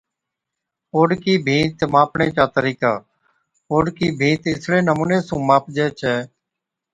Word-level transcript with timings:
اوڏڪِي 0.95 1.33
ڀِيت 1.45 1.77
ماپڻي 1.93 2.27
چا 2.35 2.45
طرِيقا، 2.55 2.91
اوڏڪِي 3.71 4.07
ڀِيت 4.19 4.43
اِسڙي 4.51 4.79
نمُوني 4.89 5.17
سُون 5.27 5.41
ماپجَي 5.49 5.87
ڇَي 5.99 6.15